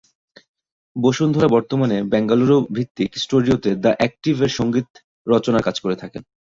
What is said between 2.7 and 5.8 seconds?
ভিত্তিক স্টুডিওতে 'দ্য অ্যাকটিভ'-এর জন্য সংগীত রচনার কাজ